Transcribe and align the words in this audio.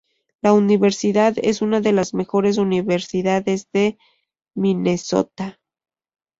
La 0.41 0.51
Universidad 0.53 1.35
es 1.43 1.61
una 1.61 1.79
de 1.79 1.91
las 1.91 2.15
mejores 2.15 2.57
universidades 2.57 3.69
de 3.71 3.99
Minnesota. 4.55 5.59